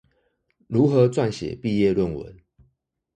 [0.67, 2.39] 如何撰寫畢業論文